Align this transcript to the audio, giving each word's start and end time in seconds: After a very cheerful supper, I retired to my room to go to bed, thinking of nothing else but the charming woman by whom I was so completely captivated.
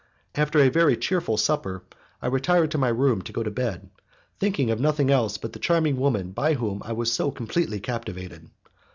After 0.33 0.57
a 0.59 0.69
very 0.69 0.97
cheerful 0.97 1.37
supper, 1.37 1.83
I 2.23 2.25
retired 2.25 2.71
to 2.71 2.79
my 2.79 2.87
room 2.87 3.21
to 3.21 3.31
go 3.31 3.43
to 3.43 3.51
bed, 3.51 3.91
thinking 4.39 4.71
of 4.71 4.79
nothing 4.79 5.11
else 5.11 5.37
but 5.37 5.53
the 5.53 5.59
charming 5.59 5.97
woman 5.97 6.31
by 6.31 6.55
whom 6.55 6.81
I 6.83 6.91
was 6.93 7.11
so 7.13 7.29
completely 7.29 7.79
captivated. 7.79 8.49